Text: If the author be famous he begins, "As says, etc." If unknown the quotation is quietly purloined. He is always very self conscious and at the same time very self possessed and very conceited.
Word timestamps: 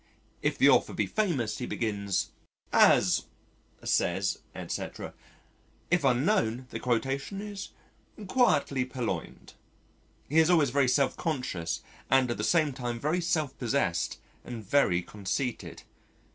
If 0.41 0.57
the 0.57 0.67
author 0.67 0.93
be 0.93 1.05
famous 1.05 1.59
he 1.59 1.67
begins, 1.67 2.31
"As 2.73 3.25
says, 3.83 4.39
etc." 4.55 5.13
If 5.91 6.03
unknown 6.03 6.65
the 6.71 6.79
quotation 6.79 7.39
is 7.39 7.69
quietly 8.27 8.83
purloined. 8.83 9.53
He 10.27 10.39
is 10.39 10.49
always 10.49 10.71
very 10.71 10.87
self 10.87 11.15
conscious 11.17 11.81
and 12.09 12.31
at 12.31 12.37
the 12.37 12.43
same 12.43 12.73
time 12.73 12.99
very 12.99 13.21
self 13.21 13.55
possessed 13.59 14.17
and 14.43 14.65
very 14.65 15.03
conceited. 15.03 15.83